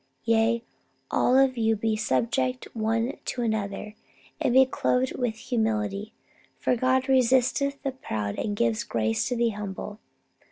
[0.23, 0.63] Yea,
[1.11, 3.93] all of you be subject one to another,
[4.39, 6.11] and be clothed with humility;
[6.57, 9.99] for God resisteth the proud and giveth grace to the humble